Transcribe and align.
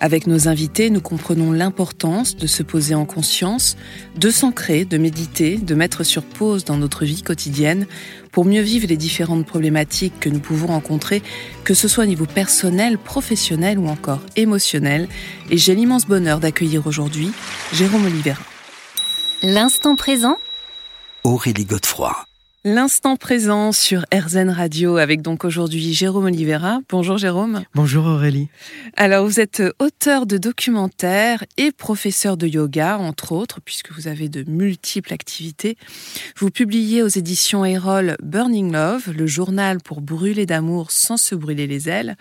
Avec 0.00 0.26
nos 0.26 0.46
invités, 0.46 0.90
nous 0.90 1.00
comprenons 1.00 1.52
l'importance 1.52 2.36
de 2.36 2.46
se 2.46 2.62
poser 2.62 2.94
en 2.94 3.06
conscience, 3.06 3.76
de 4.16 4.30
s'ancrer, 4.30 4.84
de 4.84 4.98
méditer, 4.98 5.56
de 5.56 5.74
mettre 5.74 6.04
sur 6.04 6.22
pause 6.22 6.64
dans 6.64 6.76
notre 6.76 7.04
vie 7.04 7.22
quotidienne 7.22 7.86
pour 8.30 8.44
mieux 8.44 8.60
vivre 8.60 8.86
les 8.86 8.98
différentes 8.98 9.46
problématiques 9.46 10.20
que 10.20 10.28
nous 10.28 10.40
pouvons 10.40 10.66
rencontrer, 10.66 11.22
que 11.64 11.72
ce 11.72 11.88
soit 11.88 12.04
au 12.04 12.06
niveau 12.06 12.26
personnel, 12.26 12.98
professionnel 12.98 13.78
ou 13.78 13.88
encore 13.88 14.20
émotionnel. 14.36 15.08
Et 15.50 15.56
j'ai 15.56 15.74
l'immense 15.74 16.06
bonheur 16.06 16.40
d'accueillir 16.40 16.86
aujourd'hui 16.86 17.30
Jérôme 17.72 18.04
Olivera. 18.04 18.42
L'instant 19.42 19.96
présent 19.96 20.36
Aurélie 21.24 21.64
Godefroy. 21.64 22.25
L'instant 22.68 23.14
présent 23.14 23.70
sur 23.70 24.04
RZN 24.12 24.50
Radio 24.50 24.96
avec 24.96 25.22
donc 25.22 25.44
aujourd'hui 25.44 25.94
Jérôme 25.94 26.24
Olivera. 26.24 26.80
Bonjour 26.88 27.16
Jérôme. 27.16 27.62
Bonjour 27.76 28.04
Aurélie. 28.06 28.48
Alors 28.96 29.24
vous 29.24 29.38
êtes 29.38 29.62
auteur 29.78 30.26
de 30.26 30.36
documentaires 30.36 31.44
et 31.58 31.70
professeur 31.70 32.36
de 32.36 32.48
yoga 32.48 32.98
entre 32.98 33.30
autres 33.30 33.60
puisque 33.60 33.92
vous 33.92 34.08
avez 34.08 34.28
de 34.28 34.42
multiples 34.50 35.12
activités. 35.12 35.76
Vous 36.38 36.50
publiez 36.50 37.04
aux 37.04 37.08
éditions 37.08 37.64
Erol 37.64 38.16
Burning 38.20 38.72
Love, 38.72 39.12
le 39.12 39.28
journal 39.28 39.78
pour 39.80 40.00
brûler 40.00 40.44
d'amour 40.44 40.90
sans 40.90 41.18
se 41.18 41.36
brûler 41.36 41.68
les 41.68 41.88
ailes. 41.88 42.16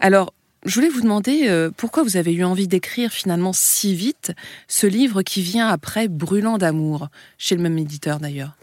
Alors 0.00 0.32
je 0.64 0.74
voulais 0.74 0.88
vous 0.88 1.02
demander 1.02 1.48
euh, 1.48 1.70
pourquoi 1.76 2.02
vous 2.02 2.16
avez 2.16 2.32
eu 2.32 2.44
envie 2.44 2.66
d'écrire 2.66 3.12
finalement 3.12 3.52
si 3.52 3.94
vite 3.94 4.32
ce 4.68 4.86
livre 4.86 5.20
qui 5.20 5.42
vient 5.42 5.68
après 5.68 6.08
Brûlant 6.08 6.56
d'amour, 6.56 7.08
chez 7.36 7.56
le 7.56 7.62
même 7.62 7.76
éditeur 7.76 8.20
d'ailleurs? 8.20 8.56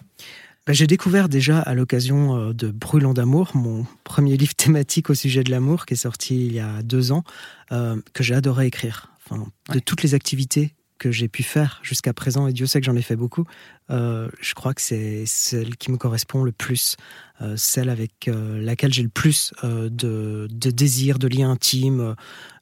Bah, 0.70 0.74
j'ai 0.74 0.86
découvert 0.86 1.30
déjà 1.30 1.58
à 1.58 1.74
l'occasion 1.74 2.38
euh, 2.38 2.54
de 2.54 2.70
Brûlant 2.70 3.16
d'amour, 3.16 3.54
mon 3.56 3.88
premier 4.04 4.38
livre 4.38 4.54
thématique 4.56 5.10
au 5.10 5.16
sujet 5.16 5.44
de 5.44 5.50
l'amour 5.50 5.88
qui 5.88 5.96
est 5.96 5.98
sorti 5.98 6.46
il 6.46 6.54
y 6.54 6.60
a 6.60 6.84
deux 6.84 7.12
ans, 7.12 7.24
euh, 7.72 8.00
que 8.14 8.22
j'ai 8.22 8.36
adoré 8.36 8.68
écrire. 8.68 9.12
Enfin, 9.26 9.48
De 9.74 9.80
toutes 9.80 10.04
les 10.04 10.14
activités 10.14 10.76
que 11.00 11.12
j'ai 11.12 11.28
pu 11.28 11.42
faire 11.42 11.80
jusqu'à 11.82 12.14
présent, 12.14 12.48
et 12.48 12.54
Dieu 12.54 12.68
sait 12.68 12.80
que 12.80 12.86
j'en 12.86 12.96
ai 12.96 13.02
fait 13.02 13.16
beaucoup, 13.16 13.46
euh, 13.90 14.30
je 14.40 14.54
crois 14.54 14.76
que 14.76 14.82
c'est 14.82 15.24
celle 15.26 15.76
qui 15.78 15.92
me 15.92 15.98
correspond 15.98 16.44
le 16.44 16.52
plus, 16.52 16.96
euh, 17.42 17.58
celle 17.58 17.90
avec 17.90 18.28
euh, 18.28 18.62
laquelle 18.62 18.94
j'ai 18.94 19.02
le 19.02 19.10
plus 19.10 19.52
de, 19.64 20.48
de 20.52 20.72
désir, 20.72 21.18
de 21.18 21.28
lien 21.28 21.50
intime, 21.50 22.16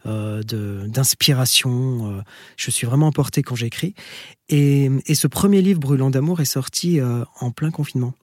d'inspiration. 0.05 2.23
je 2.55 2.71
suis 2.71 2.87
vraiment 2.87 3.07
emporté 3.07 3.43
quand 3.43 3.55
j'écris. 3.55 3.93
Et, 4.47 4.89
ce 5.13 5.27
premier 5.27 5.61
livre, 5.61 5.81
Brûlant 5.81 6.09
d'amour, 6.09 6.39
est 6.39 6.45
sorti 6.45 7.01
en 7.41 7.51
plein 7.51 7.71
confinement. 7.71 8.13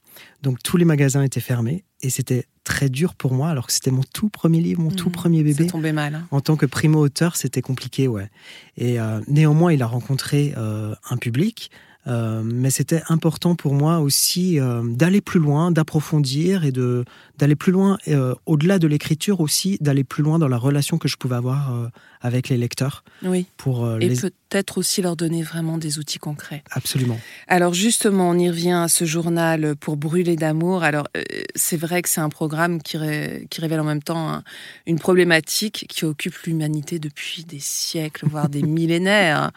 Donc 0.42 0.62
tous 0.62 0.76
les 0.76 0.84
magasins 0.84 1.22
étaient 1.22 1.40
fermés 1.40 1.84
et 2.00 2.10
c'était 2.10 2.46
très 2.64 2.88
dur 2.88 3.14
pour 3.14 3.34
moi 3.34 3.48
alors 3.48 3.66
que 3.66 3.72
c'était 3.72 3.90
mon 3.90 4.02
tout 4.02 4.28
premier 4.28 4.60
livre, 4.60 4.80
mon 4.80 4.90
tout 4.90 5.08
Mmh, 5.08 5.12
premier 5.12 5.42
bébé. 5.42 5.64
Ça 5.64 5.70
tombait 5.70 5.92
mal. 5.92 6.14
hein. 6.14 6.26
En 6.30 6.40
tant 6.40 6.56
que 6.56 6.66
primo-auteur, 6.66 7.36
c'était 7.36 7.62
compliqué, 7.62 8.08
ouais. 8.08 8.30
Et 8.76 8.98
euh, 9.00 9.20
néanmoins, 9.28 9.72
il 9.72 9.82
a 9.82 9.86
rencontré 9.86 10.54
euh, 10.56 10.94
un 11.10 11.16
public, 11.16 11.70
euh, 12.06 12.42
mais 12.44 12.70
c'était 12.70 13.02
important 13.08 13.54
pour 13.54 13.74
moi 13.74 14.00
aussi 14.00 14.60
euh, 14.60 14.82
d'aller 14.84 15.20
plus 15.20 15.40
loin, 15.40 15.70
d'approfondir 15.70 16.64
et 16.64 16.72
de 16.72 17.04
d'aller 17.36 17.56
plus 17.56 17.72
loin, 17.72 17.98
euh, 18.06 18.32
au-delà 18.46 18.78
de 18.78 18.86
l'écriture 18.86 19.40
aussi, 19.40 19.76
d'aller 19.80 20.04
plus 20.04 20.22
loin 20.22 20.38
dans 20.38 20.46
la 20.46 20.56
relation 20.56 20.98
que 20.98 21.08
je 21.08 21.16
pouvais 21.16 21.34
avoir 21.34 21.90
avec 22.20 22.48
les 22.48 22.56
lecteurs 22.56 23.02
Oui. 23.24 23.46
pour 23.56 23.90
Et 24.00 24.08
les... 24.08 24.14
peut-être 24.16 24.78
aussi 24.78 25.02
leur 25.02 25.16
donner 25.16 25.42
vraiment 25.42 25.76
des 25.76 25.98
outils 25.98 26.20
concrets. 26.20 26.62
Absolument. 26.70 27.18
Alors 27.48 27.74
justement, 27.74 28.30
on 28.30 28.38
y 28.38 28.48
revient 28.48 28.70
à 28.70 28.86
ce 28.86 29.04
journal 29.04 29.74
pour 29.74 29.96
brûler 29.96 30.36
d'amour. 30.36 30.84
Alors 30.84 31.08
c'est 31.56 31.76
vrai 31.76 32.02
que 32.02 32.08
c'est 32.08 32.20
un 32.20 32.28
programme 32.28 32.80
qui, 32.80 32.98
ré- 32.98 33.48
qui 33.50 33.60
révèle 33.60 33.80
en 33.80 33.84
même 33.84 34.02
temps 34.02 34.30
un- 34.30 34.44
une 34.86 35.00
problématique 35.00 35.86
qui 35.88 36.04
occupe 36.04 36.36
l'humanité 36.46 37.00
depuis 37.00 37.42
des 37.44 37.58
siècles, 37.58 38.28
voire 38.28 38.48
des 38.48 38.62
millénaires. 38.78 39.50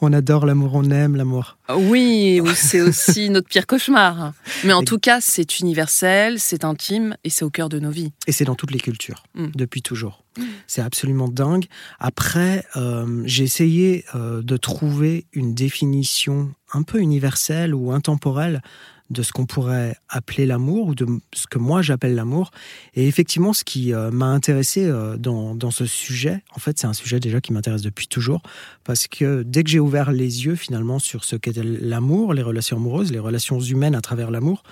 On 0.00 0.12
adore 0.12 0.46
l'amour, 0.46 0.72
on 0.74 0.90
aime 0.90 1.16
l'amour. 1.16 1.56
Oui, 1.74 2.40
oui, 2.42 2.50
c'est 2.54 2.80
aussi 2.80 3.30
notre 3.30 3.48
pire 3.48 3.66
cauchemar. 3.66 4.32
Mais 4.64 4.72
en 4.72 4.82
tout 4.82 4.98
cas, 4.98 5.20
c'est 5.20 5.60
universel, 5.60 6.38
c'est 6.38 6.64
intime 6.64 7.16
et 7.24 7.30
c'est 7.30 7.44
au 7.44 7.50
cœur 7.50 7.68
de 7.68 7.78
nos 7.78 7.90
vies. 7.90 8.12
Et 8.26 8.32
c'est 8.32 8.44
dans 8.44 8.54
toutes 8.54 8.70
les 8.72 8.80
cultures, 8.80 9.22
Mm. 9.34 9.46
depuis 9.54 9.82
toujours. 9.82 10.22
C'est 10.66 10.80
absolument 10.80 11.28
dingue. 11.28 11.66
Après, 12.00 12.64
euh, 12.76 13.22
j'ai 13.26 13.44
essayé 13.44 14.04
euh, 14.14 14.40
de 14.42 14.56
trouver 14.56 15.26
une 15.32 15.54
définition 15.54 16.54
un 16.72 16.82
peu 16.82 17.00
universelle 17.00 17.74
ou 17.74 17.92
intemporelle 17.92 18.62
de 19.12 19.22
ce 19.22 19.32
qu'on 19.32 19.46
pourrait 19.46 19.96
appeler 20.08 20.46
l'amour 20.46 20.88
ou 20.88 20.94
de 20.94 21.06
ce 21.32 21.46
que 21.46 21.58
moi 21.58 21.82
j'appelle 21.82 22.14
l'amour. 22.14 22.50
Et 22.94 23.06
effectivement, 23.06 23.52
ce 23.52 23.62
qui 23.62 23.92
euh, 23.92 24.10
m'a 24.10 24.26
intéressé 24.26 24.84
euh, 24.84 25.16
dans, 25.16 25.54
dans 25.54 25.70
ce 25.70 25.86
sujet, 25.86 26.42
en 26.56 26.58
fait, 26.58 26.78
c'est 26.78 26.86
un 26.86 26.94
sujet 26.94 27.20
déjà 27.20 27.40
qui 27.40 27.52
m'intéresse 27.52 27.82
depuis 27.82 28.08
toujours, 28.08 28.42
parce 28.84 29.06
que 29.06 29.42
dès 29.42 29.62
que 29.62 29.70
j'ai 29.70 29.80
ouvert 29.80 30.10
les 30.10 30.46
yeux 30.46 30.56
finalement 30.56 30.98
sur 30.98 31.24
ce 31.24 31.36
qu'était 31.36 31.62
l'amour, 31.62 32.34
les 32.34 32.42
relations 32.42 32.78
amoureuses, 32.78 33.12
les 33.12 33.18
relations 33.18 33.60
humaines 33.60 33.94
à 33.94 34.00
travers 34.00 34.30
l'amour, 34.30 34.62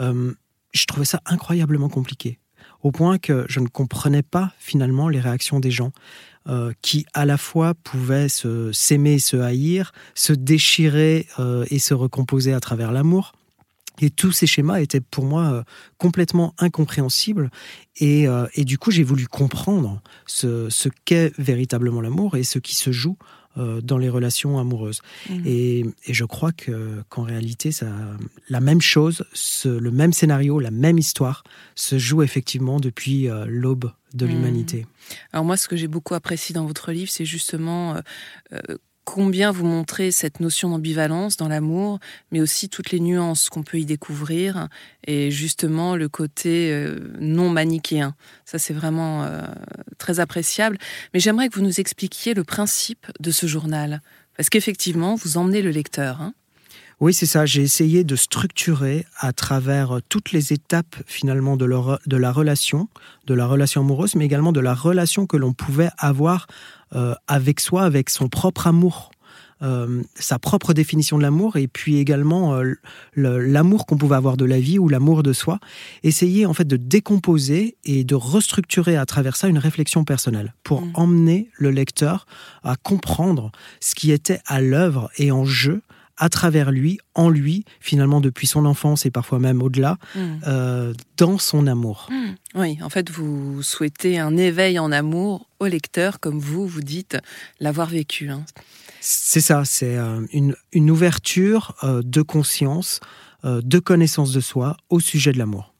euh, 0.00 0.32
je 0.72 0.86
trouvais 0.86 1.06
ça 1.06 1.20
incroyablement 1.24 1.88
compliqué 1.88 2.38
au 2.82 2.90
point 2.90 3.16
que 3.16 3.46
je 3.48 3.60
ne 3.60 3.68
comprenais 3.68 4.22
pas 4.22 4.52
finalement 4.58 5.08
les 5.08 5.20
réactions 5.20 5.58
des 5.58 5.70
gens 5.70 5.92
qui 6.82 7.06
à 7.14 7.24
la 7.24 7.38
fois 7.38 7.72
pouvaient 7.72 8.28
s'aimer 8.28 9.14
et 9.14 9.18
se 9.18 9.38
haïr, 9.38 9.92
se 10.14 10.34
déchirer 10.34 11.26
et 11.70 11.78
se 11.78 11.94
recomposer 11.94 12.52
à 12.52 12.60
travers 12.60 12.92
l'amour. 12.92 13.32
Et 14.00 14.10
tous 14.10 14.32
ces 14.32 14.46
schémas 14.46 14.80
étaient 14.80 15.00
pour 15.00 15.24
moi 15.24 15.44
euh, 15.52 15.62
complètement 15.98 16.54
incompréhensibles. 16.58 17.50
Et, 17.96 18.26
euh, 18.26 18.46
et 18.54 18.64
du 18.64 18.76
coup, 18.78 18.90
j'ai 18.90 19.04
voulu 19.04 19.26
comprendre 19.28 20.02
ce, 20.26 20.68
ce 20.68 20.88
qu'est 21.04 21.32
véritablement 21.38 22.00
l'amour 22.00 22.36
et 22.36 22.42
ce 22.42 22.58
qui 22.58 22.74
se 22.74 22.90
joue 22.90 23.16
euh, 23.56 23.80
dans 23.80 23.98
les 23.98 24.08
relations 24.08 24.58
amoureuses. 24.58 25.00
Mhm. 25.30 25.42
Et, 25.46 25.84
et 26.06 26.12
je 26.14 26.24
crois 26.24 26.50
que 26.50 27.02
qu'en 27.08 27.22
réalité, 27.22 27.70
ça, 27.70 27.86
la 28.48 28.58
même 28.60 28.80
chose, 28.80 29.24
ce- 29.32 29.68
le 29.68 29.92
même 29.92 30.12
scénario, 30.12 30.58
la 30.58 30.72
même 30.72 30.98
histoire 30.98 31.44
se 31.76 31.96
joue 31.96 32.24
effectivement 32.24 32.80
depuis 32.80 33.28
l'aube 33.46 33.92
de 34.12 34.26
Mhm. 34.26 34.32
l'humanité. 34.32 34.86
Alors 35.32 35.44
moi, 35.44 35.56
ce 35.56 35.68
que 35.68 35.76
j'ai 35.76 35.86
beaucoup 35.88 36.14
apprécié 36.14 36.52
dans 36.52 36.66
votre 36.66 36.90
livre, 36.90 37.10
c'est 37.12 37.24
justement 37.26 37.94
combien 39.04 39.50
vous 39.50 39.66
montrez 39.66 40.10
cette 40.10 40.40
notion 40.40 40.70
d'ambivalence 40.70 41.36
dans 41.36 41.48
l'amour, 41.48 41.98
mais 42.32 42.40
aussi 42.40 42.68
toutes 42.68 42.90
les 42.90 43.00
nuances 43.00 43.48
qu'on 43.48 43.62
peut 43.62 43.78
y 43.78 43.84
découvrir, 43.84 44.68
et 45.06 45.30
justement 45.30 45.96
le 45.96 46.08
côté 46.08 46.72
euh, 46.72 46.98
non 47.20 47.50
manichéen. 47.50 48.14
Ça, 48.44 48.58
c'est 48.58 48.74
vraiment 48.74 49.24
euh, 49.24 49.42
très 49.98 50.20
appréciable. 50.20 50.78
Mais 51.12 51.20
j'aimerais 51.20 51.48
que 51.48 51.54
vous 51.54 51.64
nous 51.64 51.80
expliquiez 51.80 52.34
le 52.34 52.44
principe 52.44 53.06
de 53.20 53.30
ce 53.30 53.46
journal, 53.46 54.02
parce 54.36 54.48
qu'effectivement, 54.48 55.14
vous 55.14 55.36
emmenez 55.36 55.62
le 55.62 55.70
lecteur. 55.70 56.20
hein. 56.20 56.34
Oui, 57.00 57.12
c'est 57.12 57.26
ça. 57.26 57.44
J'ai 57.44 57.62
essayé 57.62 58.04
de 58.04 58.14
structurer 58.14 59.04
à 59.18 59.32
travers 59.32 59.96
euh, 59.96 60.00
toutes 60.08 60.32
les 60.32 60.52
étapes 60.52 60.96
finalement 61.06 61.56
de, 61.56 61.66
la 61.66 62.32
relation, 62.32 62.88
de 63.26 63.34
la 63.34 63.46
relation 63.46 63.80
amoureuse, 63.80 64.14
mais 64.14 64.24
également 64.24 64.52
de 64.52 64.60
la 64.60 64.74
relation 64.74 65.26
que 65.26 65.36
l'on 65.36 65.52
pouvait 65.52 65.90
avoir 65.98 66.46
euh, 66.94 67.14
avec 67.26 67.60
soi, 67.60 67.82
avec 67.82 68.10
son 68.10 68.28
propre 68.28 68.66
amour. 68.66 69.10
Euh, 69.62 70.02
sa 70.16 70.38
propre 70.40 70.74
définition 70.74 71.16
de 71.16 71.22
l'amour 71.22 71.56
et 71.56 71.68
puis 71.68 71.98
également 71.98 72.56
euh, 72.56 72.74
l'amour 73.14 73.86
qu'on 73.86 73.96
pouvait 73.96 74.16
avoir 74.16 74.36
de 74.36 74.44
la 74.44 74.58
vie 74.58 74.78
ou 74.80 74.88
l'amour 74.88 75.22
de 75.22 75.32
soi. 75.32 75.58
Essayer 76.02 76.44
en 76.44 76.52
fait 76.52 76.66
de 76.66 76.76
décomposer 76.76 77.76
et 77.84 78.02
de 78.04 78.14
restructurer 78.14 78.96
à 78.96 79.06
travers 79.06 79.36
ça 79.36 79.48
une 79.48 79.58
réflexion 79.58 80.04
personnelle 80.04 80.54
pour 80.64 80.82
Mm. 80.82 80.90
emmener 80.94 81.50
le 81.54 81.70
lecteur 81.70 82.26
à 82.64 82.74
comprendre 82.76 83.52
ce 83.80 83.94
qui 83.94 84.10
était 84.10 84.40
à 84.44 84.60
l'œuvre 84.60 85.08
et 85.18 85.30
en 85.30 85.44
jeu 85.44 85.82
à 86.16 86.28
travers 86.28 86.70
lui, 86.70 86.98
en 87.14 87.28
lui, 87.28 87.64
finalement 87.80 88.20
depuis 88.20 88.46
son 88.46 88.64
enfance 88.66 89.04
et 89.06 89.10
parfois 89.10 89.38
même 89.40 89.62
au-delà, 89.62 89.98
Mm. 90.14 90.20
euh, 90.46 90.94
dans 91.16 91.38
son 91.38 91.66
amour. 91.66 92.08
Mm. 92.10 92.34
Oui, 92.60 92.78
en 92.82 92.88
fait, 92.90 93.10
vous 93.10 93.62
souhaitez 93.62 94.18
un 94.18 94.36
éveil 94.36 94.78
en 94.78 94.92
amour 94.92 95.48
au 95.58 95.66
lecteur, 95.66 96.20
comme 96.20 96.38
vous, 96.38 96.66
vous 96.66 96.82
dites 96.82 97.16
l'avoir 97.60 97.88
vécu. 97.88 98.30
hein. 98.30 98.44
C'est 99.00 99.40
ça, 99.40 99.64
c'est 99.64 99.96
euh, 99.96 100.24
une, 100.32 100.54
une 100.72 100.90
ouverture 100.90 101.74
euh, 101.82 102.00
de 102.04 102.22
conscience, 102.22 103.00
de 103.44 103.78
connaissance 103.78 104.32
de 104.32 104.40
soi 104.40 104.78
au 104.88 105.00
sujet 105.00 105.30
de 105.32 105.36
l'amour. 105.38 105.74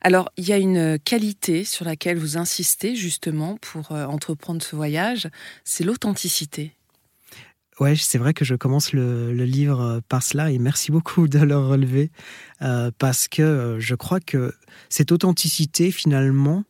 Alors, 0.00 0.28
il 0.36 0.48
y 0.48 0.52
a 0.52 0.56
une 0.58 0.98
qualité 0.98 1.62
sur 1.64 1.84
laquelle 1.84 2.18
vous 2.18 2.36
insistez 2.36 2.96
justement 2.96 3.58
pour 3.60 3.92
entreprendre 3.92 4.60
ce 4.60 4.74
voyage, 4.74 5.28
c'est 5.62 5.84
l'authenticité. 5.84 6.72
Ouais, 7.80 7.96
c'est 7.96 8.18
vrai 8.18 8.34
que 8.34 8.44
je 8.44 8.54
commence 8.54 8.92
le, 8.92 9.32
livre 9.32 10.00
par 10.08 10.22
cela 10.22 10.50
et 10.50 10.58
merci 10.58 10.92
beaucoup 10.92 11.28
de 11.28 11.38
le 11.38 11.58
relever 11.58 12.10
parce 12.98 13.26
que 13.26 13.76
je 13.78 13.94
crois 13.94 14.20
que 14.20 14.54
cette 14.88 15.12
authenticité 15.12 15.90
finalement, 15.90 16.64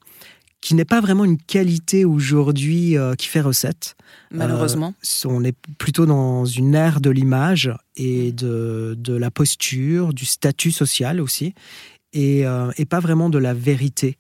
qui 0.60 0.74
n'est 0.74 0.84
pas 0.84 1.00
vraiment 1.00 1.24
une 1.24 1.38
qualité 1.38 2.04
aujourd'hui 2.04 2.96
euh, 2.96 3.14
qui 3.14 3.26
fait 3.26 3.40
recette. 3.40 3.96
Malheureusement. 4.30 4.94
Euh, 5.24 5.28
on 5.28 5.42
est 5.42 5.56
plutôt 5.78 6.06
dans 6.06 6.44
une 6.44 6.74
ère 6.74 7.00
de 7.00 7.10
l'image 7.10 7.72
et 7.96 8.32
de, 8.32 8.94
de, 8.98 9.14
la 9.14 9.30
posture, 9.30 10.12
du 10.12 10.26
statut 10.26 10.70
social 10.70 11.20
aussi, 11.20 11.54
et, 12.12 12.46
euh, 12.46 12.70
et 12.76 12.84
pas 12.84 13.00
vraiment 13.00 13.30
de 13.30 13.38
la 13.38 13.54
vérité. 13.54 14.18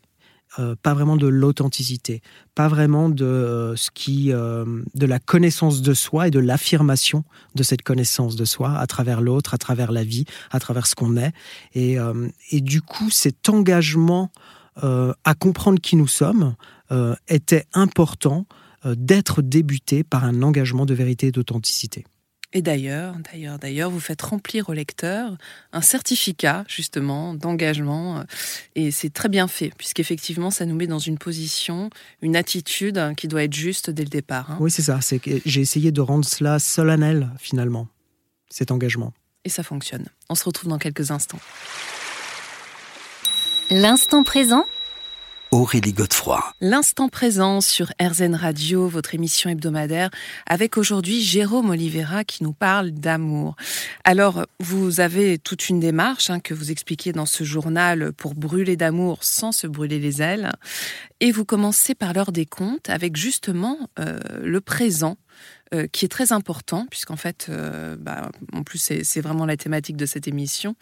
Pas 0.82 0.94
vraiment 0.94 1.16
de 1.16 1.26
l'authenticité, 1.26 2.22
pas 2.54 2.68
vraiment 2.68 3.08
de 3.08 3.74
ce 3.76 3.90
qui, 3.92 4.28
de 4.30 5.06
la 5.06 5.18
connaissance 5.18 5.82
de 5.82 5.94
soi 5.94 6.28
et 6.28 6.30
de 6.30 6.40
l'affirmation 6.40 7.24
de 7.54 7.62
cette 7.62 7.82
connaissance 7.82 8.36
de 8.36 8.44
soi 8.44 8.76
à 8.76 8.86
travers 8.86 9.20
l'autre, 9.20 9.54
à 9.54 9.58
travers 9.58 9.92
la 9.92 10.04
vie, 10.04 10.24
à 10.50 10.60
travers 10.60 10.86
ce 10.86 10.94
qu'on 10.94 11.16
est. 11.16 11.32
Et, 11.74 11.98
et 12.50 12.60
du 12.60 12.82
coup, 12.82 13.10
cet 13.10 13.48
engagement 13.48 14.30
euh, 14.84 15.12
à 15.24 15.34
comprendre 15.34 15.80
qui 15.80 15.96
nous 15.96 16.06
sommes 16.06 16.54
euh, 16.90 17.14
était 17.28 17.64
important 17.74 18.46
euh, 18.86 18.94
d'être 18.96 19.42
débuté 19.42 20.04
par 20.04 20.24
un 20.24 20.42
engagement 20.42 20.86
de 20.86 20.94
vérité 20.94 21.26
et 21.26 21.32
d'authenticité. 21.32 22.04
Et 22.52 22.62
d'ailleurs, 22.62 23.14
d'ailleurs, 23.30 23.58
d'ailleurs, 23.58 23.90
vous 23.90 24.00
faites 24.00 24.22
remplir 24.22 24.68
au 24.68 24.72
lecteur 24.72 25.36
un 25.72 25.82
certificat 25.82 26.64
justement 26.66 27.32
d'engagement, 27.34 28.24
et 28.74 28.90
c'est 28.90 29.10
très 29.10 29.28
bien 29.28 29.46
fait 29.46 29.72
puisqu'effectivement, 29.78 30.50
ça 30.50 30.66
nous 30.66 30.74
met 30.74 30.88
dans 30.88 30.98
une 30.98 31.16
position, 31.16 31.90
une 32.22 32.34
attitude 32.34 33.14
qui 33.16 33.28
doit 33.28 33.44
être 33.44 33.54
juste 33.54 33.90
dès 33.90 34.02
le 34.02 34.08
départ. 34.08 34.50
Hein. 34.50 34.58
Oui, 34.60 34.70
c'est 34.70 34.82
ça. 34.82 35.00
C'est 35.00 35.20
j'ai 35.46 35.60
essayé 35.60 35.92
de 35.92 36.00
rendre 36.00 36.24
cela 36.24 36.58
solennel 36.58 37.30
finalement, 37.38 37.86
cet 38.48 38.72
engagement. 38.72 39.12
Et 39.44 39.48
ça 39.48 39.62
fonctionne. 39.62 40.06
On 40.28 40.34
se 40.34 40.44
retrouve 40.44 40.68
dans 40.68 40.78
quelques 40.78 41.12
instants. 41.12 41.40
L'instant 43.70 44.24
présent 44.24 44.64
Aurélie 45.52 45.92
Godefroy. 45.92 46.40
L'instant 46.60 47.08
présent 47.08 47.60
sur 47.60 47.92
RZN 48.00 48.36
Radio, 48.36 48.86
votre 48.86 49.16
émission 49.16 49.50
hebdomadaire, 49.50 50.08
avec 50.46 50.78
aujourd'hui 50.78 51.22
Jérôme 51.22 51.70
Oliveira 51.70 52.22
qui 52.22 52.44
nous 52.44 52.52
parle 52.52 52.92
d'amour. 52.92 53.56
Alors, 54.04 54.46
vous 54.60 55.00
avez 55.00 55.38
toute 55.38 55.68
une 55.68 55.80
démarche 55.80 56.30
hein, 56.30 56.38
que 56.38 56.54
vous 56.54 56.70
expliquez 56.70 57.12
dans 57.12 57.26
ce 57.26 57.42
journal 57.42 58.12
pour 58.12 58.36
brûler 58.36 58.76
d'amour 58.76 59.24
sans 59.24 59.50
se 59.50 59.66
brûler 59.66 59.98
les 59.98 60.22
ailes. 60.22 60.52
Et 61.18 61.32
vous 61.32 61.44
commencez 61.44 61.96
par 61.96 62.12
l'heure 62.12 62.30
des 62.30 62.46
comptes 62.46 62.88
avec 62.88 63.16
justement 63.16 63.76
euh, 63.98 64.20
le 64.44 64.60
présent 64.60 65.16
euh, 65.74 65.88
qui 65.88 66.04
est 66.04 66.08
très 66.08 66.30
important, 66.30 66.86
puisqu'en 66.90 67.16
fait, 67.16 67.46
euh, 67.48 67.96
bah, 67.98 68.30
en 68.52 68.62
plus, 68.62 68.78
c'est 68.78 69.20
vraiment 69.20 69.46
la 69.46 69.56
thématique 69.56 69.96
de 69.96 70.06
cette 70.06 70.28
émission. 70.28 70.76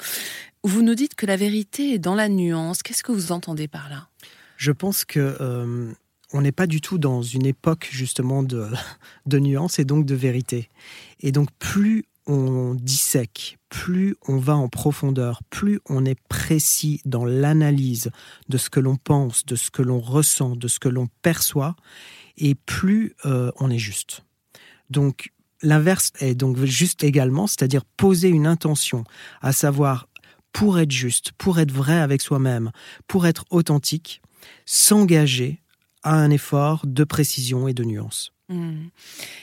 Vous 0.62 0.82
nous 0.82 0.94
dites 0.94 1.14
que 1.14 1.24
la 1.24 1.36
vérité 1.36 1.94
est 1.94 1.98
dans 1.98 2.14
la 2.14 2.28
nuance. 2.28 2.82
Qu'est-ce 2.82 3.02
que 3.02 3.12
vous 3.12 3.32
entendez 3.32 3.66
par 3.66 3.88
là? 3.88 4.07
Je 4.58 4.72
pense 4.72 5.04
que 5.04 5.36
euh, 5.40 5.92
on 6.32 6.42
n'est 6.42 6.52
pas 6.52 6.66
du 6.66 6.80
tout 6.80 6.98
dans 6.98 7.22
une 7.22 7.46
époque 7.46 7.88
justement 7.92 8.42
de, 8.42 8.66
de 9.26 9.38
nuance 9.38 9.78
et 9.78 9.84
donc 9.84 10.04
de 10.04 10.16
vérité. 10.16 10.68
Et 11.20 11.30
donc, 11.30 11.48
plus 11.60 12.04
on 12.26 12.74
dissèque, 12.74 13.58
plus 13.68 14.16
on 14.26 14.36
va 14.36 14.56
en 14.56 14.68
profondeur, 14.68 15.42
plus 15.48 15.80
on 15.88 16.04
est 16.04 16.18
précis 16.28 17.00
dans 17.06 17.24
l'analyse 17.24 18.10
de 18.48 18.58
ce 18.58 18.68
que 18.68 18.80
l'on 18.80 18.96
pense, 18.96 19.46
de 19.46 19.54
ce 19.54 19.70
que 19.70 19.80
l'on 19.80 20.00
ressent, 20.00 20.56
de 20.56 20.68
ce 20.68 20.80
que 20.80 20.88
l'on 20.88 21.08
perçoit, 21.22 21.74
et 22.36 22.54
plus 22.54 23.14
on 23.24 23.70
est 23.70 23.78
juste. 23.78 24.24
Donc 24.90 25.32
l'inverse 25.62 26.12
est 26.20 26.34
donc 26.34 26.62
juste 26.64 27.02
également, 27.02 27.46
c'est-à-dire 27.46 27.86
poser 27.86 28.28
une 28.28 28.46
intention, 28.46 29.04
à 29.40 29.52
savoir 29.52 30.08
pour 30.52 30.78
être 30.78 30.92
juste, 30.92 31.32
pour 31.32 31.58
être 31.60 31.72
vrai 31.72 31.98
avec 31.98 32.20
soi-même, 32.20 32.72
pour 33.06 33.26
être 33.26 33.46
authentique, 33.48 34.20
s'engager 34.66 35.60
à 36.02 36.14
un 36.14 36.30
effort 36.30 36.82
de 36.86 37.04
précision 37.04 37.68
et 37.68 37.74
de 37.74 37.84
nuance. 37.84 38.32
Hmm. 38.48 38.86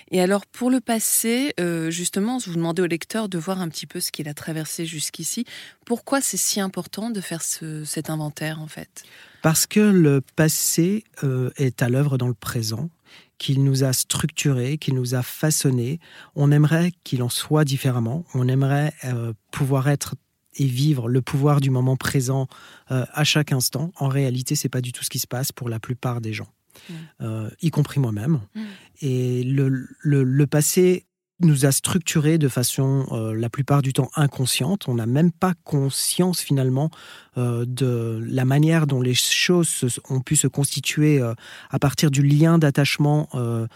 Et 0.10 0.19
alors 0.19 0.48
pour 0.48 0.72
le 0.72 0.80
passé, 0.80 1.54
euh, 1.60 1.92
justement, 1.92 2.40
vous 2.40 2.56
demandez 2.56 2.81
au 2.81 2.88
lecteur 2.88 3.30
de 3.30 3.38
voir 3.38 3.62
un 3.62 3.69
petit 3.69 3.86
peu 3.86 4.00
ce 4.00 4.12
qu'il 4.12 4.28
a 4.28 4.34
traversé 4.34 4.86
jusqu'ici. 4.86 5.46
Pourquoi 5.86 6.22
c'est 6.22 6.38
si 6.38 6.60
important 6.60 7.12
de 7.12 7.22
faire 7.22 7.44
cet 7.44 8.10
inventaire 8.10 8.60
en 8.60 8.68
fait? 8.68 9.04
Parce 9.44 9.68
que 9.68 9.80
le 9.80 10.22
passé 10.36 11.04
euh, 11.24 11.52
est 11.57 11.84
à 11.84 11.90
l'œuvre 11.90 12.18
dans 12.18 12.28
le 12.28 12.34
présent 12.34 12.90
qu'il 13.38 13.63
nous 13.63 13.84
a 13.84 13.94
structuré, 13.94 14.78
qu'il 14.78 14.96
nous 14.96 15.13
a 15.13 15.22
façonné. 15.22 16.00
On 16.36 16.52
aimerait 16.52 16.92
qu'il 17.04 17.22
en 17.22 17.30
soit 17.30 17.66
différemment. 17.66 18.25
On 18.34 18.48
aimerait 18.48 18.94
euh, 19.04 19.34
pouvoir 19.52 19.88
être 19.90 20.16
et 20.56 20.66
vivre 20.66 21.10
le 21.10 21.22
pouvoir 21.22 21.62
du 21.62 21.69
moment 21.69 21.96
présent 21.96 22.48
euh, 22.92 23.06
à 23.13 23.24
chaque 23.24 23.52
instant. 23.52 23.92
En 23.98 24.07
réalité, 24.07 24.56
c'est 24.56 24.69
pas 24.69 24.81
du 24.81 24.92
tout 24.92 25.04
ce 25.04 25.10
qui 25.10 25.19
se 25.19 25.28
passe 25.28 25.52
pour 25.52 25.69
la 25.69 25.80
plupart 25.80 26.22
des 26.22 26.34
gens, 26.34 26.48
mmh. 26.90 26.94
euh, 27.22 27.50
y 27.62 27.72
compris 27.72 28.00
moi-même. 28.00 28.42
Mmh. 28.54 28.62
Et 29.02 29.44
le, 29.44 29.88
le, 30.00 30.24
le, 30.24 30.48
passé 30.48 31.06
nous 31.42 31.66
a 31.66 31.72
structuré 31.72 32.38
de 32.38 32.48
façon 32.48 33.07
la 33.36 33.50
plupart 33.50 33.81
du 33.81 33.92
temps 33.92 34.10
inconsciente. 34.16 34.88
On 34.88 34.96
n'a 34.96 35.06
même 35.06 35.34
pas 35.34 35.54
conscience 35.66 36.40
finalement 36.40 36.90
euh, 36.92 36.96
de 37.38 38.24
la 38.28 38.46
manière 38.46 38.88
dont 38.88 39.02
les 39.02 39.14
choses 39.14 40.00
ont 40.10 40.22
pu 40.22 40.36
se 40.36 40.48
constituer 40.48 41.22
euh, 41.22 41.34
à 41.70 41.80
partir 41.80 42.12
du 42.12 42.22
lien 42.22 42.58
d'attachement 42.58 43.30
euh, 43.36 43.68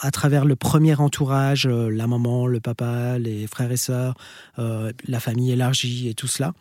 à 0.00 0.10
travers 0.10 0.44
le 0.44 0.56
premier 0.56 0.94
entourage, 0.94 1.66
la 1.66 2.06
maman, 2.06 2.46
le 2.46 2.60
papa, 2.60 3.18
les 3.18 3.46
frères 3.46 3.72
et 3.72 3.76
sœurs, 3.76 4.14
la 4.56 5.20
famille 5.20 5.52
élargie 5.52 6.08
et 6.08 6.14
tout 6.14 6.26
cela, 6.26 6.52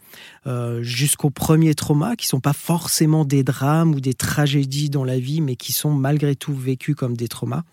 jusqu'aux 0.82 1.30
premiers 1.30 1.76
traumas 1.76 2.16
qui 2.16 2.28
sont 2.28 2.40
pas 2.40 2.54
forcément 2.54 3.26
des 3.26 3.44
drames 3.44 3.94
ou 3.94 4.02
des 4.02 4.14
tragédies 4.14 4.90
dans 4.90 5.04
la 5.04 5.20
vie, 5.20 5.42
mais 5.42 5.56
qui 5.56 5.74
sont 5.74 5.92
malgré 5.92 6.36
tout 6.36 6.54
vécus 6.54 6.96
comme 6.96 7.16
des 7.16 7.28
traumas. 7.28 7.64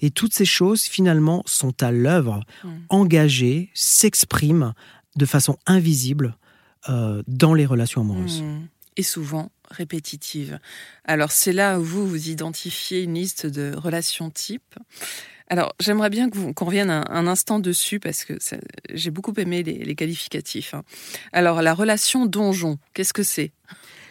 Et 0.00 0.10
toutes 0.10 0.34
ces 0.34 0.44
choses 0.44 0.82
finalement 0.82 1.42
sont 1.46 1.82
à 1.82 1.90
l'œuvre, 1.90 2.40
mmh. 2.64 2.68
engagées, 2.88 3.70
s'expriment 3.74 4.74
de 5.16 5.26
façon 5.26 5.56
invisible 5.66 6.37
euh, 6.88 7.22
dans 7.26 7.54
les 7.54 7.66
relations 7.66 8.00
amoureuses. 8.00 8.42
Hmm. 8.42 8.66
Et 8.96 9.02
souvent 9.02 9.52
répétitives. 9.70 10.58
Alors 11.04 11.30
c'est 11.30 11.52
là 11.52 11.78
où 11.78 11.84
vous, 11.84 12.06
vous 12.06 12.28
identifiez 12.30 13.02
une 13.02 13.14
liste 13.14 13.46
de 13.46 13.74
relations 13.76 14.30
types. 14.30 14.74
Alors, 15.50 15.74
j'aimerais 15.80 16.10
bien 16.10 16.28
qu'on 16.28 16.64
revienne 16.64 16.90
un, 16.90 17.26
instant 17.26 17.58
dessus 17.58 18.00
parce 18.00 18.24
que 18.24 18.34
j'ai 18.92 19.10
beaucoup 19.10 19.32
aimé 19.38 19.62
les, 19.62 19.94
qualificatifs. 19.94 20.74
Hein. 20.74 20.82
Alors, 21.32 21.62
la 21.62 21.72
relation 21.72 22.26
donjon, 22.26 22.78
qu'est-ce 22.92 23.14
que 23.14 23.22
c'est? 23.22 23.52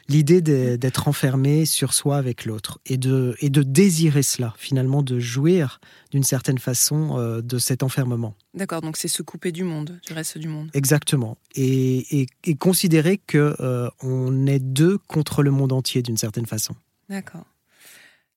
L'idée 0.09 0.41
d'être 0.41 1.07
enfermé 1.07 1.65
sur 1.65 1.93
soi 1.93 2.17
avec 2.17 2.45
l'autre 2.45 2.79
et 2.85 2.97
de, 2.97 3.35
et 3.41 3.49
de 3.49 3.61
désirer 3.63 4.23
cela, 4.23 4.53
finalement, 4.57 5.03
de 5.03 5.19
jouir 5.19 5.79
d'une 6.11 6.23
certaine 6.23 6.59
façon 6.59 7.17
euh, 7.17 7.41
de 7.41 7.57
cet 7.57 7.83
enfermement. 7.83 8.35
D'accord, 8.53 8.81
donc 8.81 8.97
c'est 8.97 9.07
se 9.07 9.21
couper 9.21 9.51
du 9.51 9.63
monde, 9.63 9.99
du 10.05 10.13
reste 10.13 10.37
du 10.37 10.47
monde. 10.47 10.69
Exactement. 10.73 11.37
Et, 11.55 12.27
et, 12.43 12.55
considérer 12.55 13.17
qu'on 13.17 13.53
euh, 13.59 13.89
on 14.01 14.47
est 14.47 14.59
deux 14.59 14.97
contre 14.97 15.43
le 15.43 15.51
monde 15.51 15.73
entier 15.73 16.01
d'une 16.01 16.17
certaine 16.17 16.45
façon. 16.45 16.75
D'accord. 17.09 17.45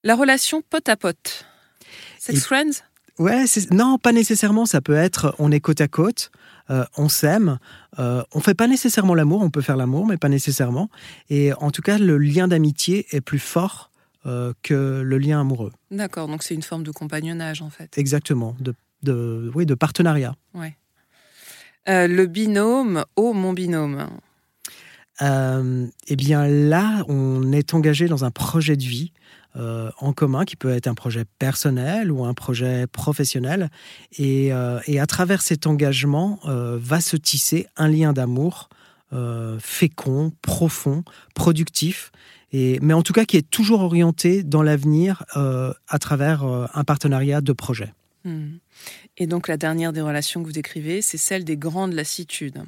La 0.02 0.16
relation 0.16 0.62
pote 0.62 0.88
à 0.88 0.96
pote. 0.96 1.46
Sex 2.18 2.44
friends? 2.44 2.82
Ouais, 3.18 3.44
non, 3.70 3.98
pas 3.98 4.12
nécessairement. 4.12 4.64
Ça 4.64 4.80
peut 4.80 4.94
être 4.94 5.34
on 5.38 5.52
est 5.52 5.60
côte 5.60 5.82
à 5.82 5.88
côte, 5.88 6.30
euh, 6.70 6.84
on 6.96 7.08
s'aime. 7.08 7.58
Euh, 7.98 8.22
on 8.32 8.40
fait 8.40 8.54
pas 8.54 8.66
nécessairement 8.66 9.14
l'amour, 9.14 9.42
on 9.42 9.50
peut 9.50 9.60
faire 9.60 9.76
l'amour, 9.76 10.06
mais 10.06 10.16
pas 10.16 10.28
nécessairement. 10.28 10.88
Et 11.28 11.52
en 11.54 11.70
tout 11.70 11.82
cas, 11.82 11.98
le 11.98 12.18
lien 12.18 12.48
d'amitié 12.48 13.06
est 13.10 13.20
plus 13.20 13.38
fort 13.38 13.90
euh, 14.26 14.52
que 14.62 15.02
le 15.04 15.18
lien 15.18 15.40
amoureux. 15.40 15.72
D'accord, 15.90 16.28
donc 16.28 16.42
c'est 16.42 16.54
une 16.54 16.62
forme 16.62 16.84
de 16.84 16.90
compagnonnage 16.90 17.62
en 17.62 17.70
fait. 17.70 17.96
Exactement, 17.98 18.56
de, 18.60 18.74
de 19.02 19.50
oui, 19.54 19.66
de 19.66 19.74
partenariat. 19.74 20.34
Ouais. 20.54 20.76
le 21.86 22.26
binôme, 22.26 23.04
oh 23.16 23.32
mon 23.32 23.52
binôme. 23.52 24.08
Eh 25.20 26.16
bien 26.16 26.46
là, 26.46 27.04
on 27.08 27.52
est 27.52 27.74
engagé 27.74 28.08
dans 28.08 28.24
un 28.24 28.30
projet 28.30 28.76
de 28.76 28.84
vie 28.84 29.12
euh, 29.56 29.90
en 29.98 30.12
commun, 30.12 30.44
qui 30.44 30.54
peut 30.54 30.70
être 30.70 30.86
un 30.86 30.94
projet 30.94 31.24
personnel 31.40 32.12
ou 32.12 32.24
un 32.24 32.34
projet 32.34 32.86
professionnel. 32.86 33.68
Et, 34.16 34.52
euh, 34.52 34.78
à 34.96 35.06
travers 35.06 35.42
cet 35.42 35.66
engagement 35.66 36.38
euh, 36.44 36.78
va 36.80 37.00
se 37.00 37.16
tisser 37.16 37.66
un 37.76 37.88
lien 37.88 38.12
d'amour 38.12 38.68
fécond, 39.58 40.32
profond, 40.40 41.02
productif, 41.34 42.12
et, 42.52 42.78
mais 42.80 42.94
en 42.94 43.02
tout 43.02 43.12
cas 43.12 43.24
qui 43.24 43.36
est 43.36 43.50
toujours 43.50 43.80
orienté 43.80 44.44
dans 44.44 44.62
l'avenir 44.62 45.24
à 45.34 45.98
travers 45.98 46.44
un 46.44 46.84
partenariat 46.84 47.40
de 47.40 47.52
projet. 47.52 47.92
Hmm. 48.24 48.58
Et 49.16 49.26
donc 49.26 49.48
la 49.48 49.56
dernière 49.56 49.92
des 49.92 50.00
relations 50.00 50.42
que 50.42 50.46
vous 50.46 50.52
décrivez, 50.52 51.02
c'est 51.02 51.18
celle 51.18 51.44
des 51.44 51.56
grandes 51.56 51.92
lassitudes 51.92 52.62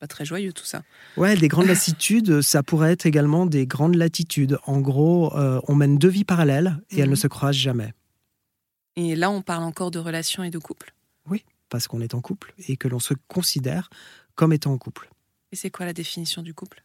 pas 0.00 0.06
très 0.06 0.24
joyeux 0.24 0.52
tout 0.52 0.64
ça. 0.64 0.82
Ouais, 1.16 1.36
des 1.36 1.48
grandes 1.48 1.66
lassitudes, 1.66 2.40
ça 2.40 2.62
pourrait 2.62 2.92
être 2.92 3.06
également 3.06 3.46
des 3.46 3.66
grandes 3.66 3.94
latitudes. 3.94 4.58
En 4.66 4.80
gros, 4.80 5.36
euh, 5.36 5.60
on 5.68 5.74
mène 5.74 5.98
deux 5.98 6.08
vies 6.08 6.24
parallèles 6.24 6.78
et 6.90 7.00
elles 7.00 7.04
ne 7.04 7.10
mhm. 7.10 7.16
se 7.16 7.26
croisent 7.28 7.56
jamais. 7.56 7.92
Et 8.96 9.14
là, 9.14 9.30
on 9.30 9.42
parle 9.42 9.62
encore 9.62 9.90
de 9.90 9.98
relations 9.98 10.42
et 10.42 10.50
de 10.50 10.58
couple 10.58 10.94
Oui. 11.28 11.44
parce 11.68 11.86
qu'on 11.86 12.00
est 12.00 12.14
en 12.14 12.20
couple 12.20 12.54
et 12.66 12.76
que 12.76 12.88
l'on 12.88 12.98
se 12.98 13.14
considère 13.28 13.90
comme 14.34 14.52
étant 14.52 14.72
en 14.72 14.78
couple. 14.78 15.10
Et 15.52 15.56
c'est 15.56 15.70
quoi 15.70 15.84
la 15.84 15.92
définition 15.92 16.42
du 16.42 16.54
couple? 16.54 16.82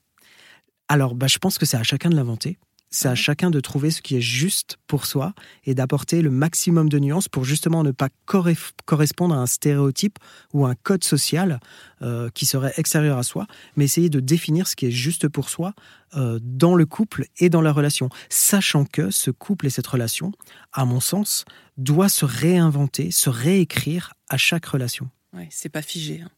Alors, 0.87 1.15
bah, 1.15 1.27
je 1.27 1.37
pense 1.37 1.57
que 1.57 1.65
c'est 1.65 1.77
à 1.77 1.83
chacun 1.83 2.09
de 2.09 2.15
l'inventer. 2.15 2.59
C'est 2.89 3.09
à 3.09 3.15
chacun 3.15 3.49
de 3.49 3.59
trouver 3.59 3.91
ce 3.91 4.01
qui 4.01 4.15
est 4.15 4.21
juste 4.21 4.77
pour 4.87 5.05
soi 5.05 5.33
et 5.65 5.75
d'apporter 5.75 6.21
le 6.21 6.29
maximum 6.29 6.87
de 6.87 6.97
nuances 6.99 7.27
pour 7.27 7.43
justement 7.43 7.83
ne 7.83 7.91
pas 7.91 8.09
correspondre 8.25 9.35
à 9.35 9.37
un 9.37 9.45
stéréotype 9.47 10.17
ou 10.53 10.65
un 10.65 10.75
code 10.75 11.03
social 11.03 11.59
euh, 12.01 12.29
qui 12.33 12.45
serait 12.45 12.73
extérieur 12.77 13.17
à 13.17 13.23
soi, 13.23 13.47
mais 13.75 13.85
essayer 13.85 14.09
de 14.09 14.19
définir 14.19 14.67
ce 14.67 14.75
qui 14.75 14.85
est 14.85 14.91
juste 14.91 15.27
pour 15.27 15.49
soi 15.49 15.73
euh, 16.15 16.39
dans 16.41 16.75
le 16.75 16.85
couple 16.85 17.25
et 17.39 17.49
dans 17.49 17.61
la 17.61 17.73
relation, 17.73 18.09
sachant 18.29 18.85
que 18.85 19.09
ce 19.09 19.31
couple 19.31 19.67
et 19.67 19.69
cette 19.69 19.87
relation, 19.87 20.31
à 20.71 20.85
mon 20.85 20.99
sens, 20.99 21.43
doit 21.77 22.09
se 22.09 22.23
réinventer, 22.23 23.11
se 23.11 23.29
réécrire 23.29 24.13
à 24.29 24.37
chaque 24.37 24.65
relation. 24.65 25.09
Ouais, 25.33 25.49
c'est 25.51 25.69
pas 25.69 25.81
figé. 25.81 26.21
Hein. 26.21 26.29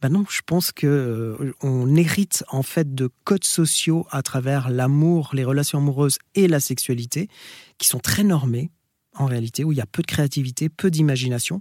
Ben 0.00 0.10
non, 0.10 0.24
je 0.28 0.40
pense 0.44 0.72
que 0.72 0.86
euh, 0.86 1.52
on 1.62 1.94
hérite 1.94 2.44
en 2.48 2.62
fait 2.62 2.94
de 2.94 3.10
codes 3.24 3.44
sociaux 3.44 4.06
à 4.10 4.22
travers 4.22 4.70
l'amour, 4.70 5.30
les 5.32 5.44
relations 5.44 5.78
amoureuses 5.78 6.18
et 6.34 6.48
la 6.48 6.60
sexualité 6.60 7.28
qui 7.78 7.88
sont 7.88 8.00
très 8.00 8.24
normés 8.24 8.70
en 9.14 9.26
réalité, 9.26 9.64
où 9.64 9.72
il 9.72 9.78
y 9.78 9.82
a 9.82 9.86
peu 9.86 10.02
de 10.02 10.06
créativité, 10.06 10.68
peu 10.68 10.90
d'imagination. 10.90 11.60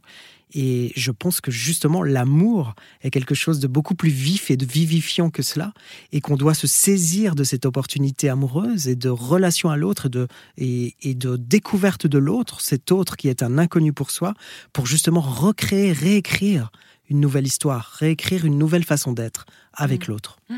Et 0.53 0.91
je 0.95 1.11
pense 1.11 1.41
que 1.41 1.51
justement, 1.51 2.03
l'amour 2.03 2.75
est 3.01 3.09
quelque 3.09 3.35
chose 3.35 3.59
de 3.59 3.67
beaucoup 3.67 3.95
plus 3.95 4.09
vif 4.09 4.51
et 4.51 4.57
de 4.57 4.65
vivifiant 4.65 5.29
que 5.29 5.41
cela, 5.41 5.73
et 6.11 6.21
qu'on 6.21 6.37
doit 6.37 6.53
se 6.53 6.67
saisir 6.67 7.35
de 7.35 7.43
cette 7.43 7.65
opportunité 7.65 8.29
amoureuse 8.29 8.87
et 8.87 8.95
de 8.95 9.09
relation 9.09 9.69
à 9.69 9.77
l'autre 9.77 10.09
et, 10.57 10.95
et, 11.01 11.13
de 11.13 11.35
découverte 11.35 12.07
de 12.07 12.17
l'autre, 12.17 12.61
cet 12.61 12.91
autre 12.91 13.17
qui 13.17 13.27
est 13.27 13.43
un 13.43 13.57
inconnu 13.57 13.91
pour 13.93 14.11
soi, 14.11 14.33
pour 14.71 14.85
justement 14.85 15.21
recréer, 15.21 15.91
réécrire 15.91 16.71
une 17.11 17.19
nouvelle 17.19 17.45
histoire, 17.45 17.83
réécrire 17.99 18.45
une 18.45 18.57
nouvelle 18.57 18.85
façon 18.85 19.11
d'être 19.11 19.45
avec 19.73 20.07
mmh. 20.07 20.11
l'autre. 20.11 20.39
Mmh. 20.49 20.55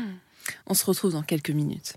On 0.68 0.74
se 0.74 0.86
retrouve 0.86 1.12
dans 1.12 1.22
quelques 1.22 1.50
minutes. 1.50 1.96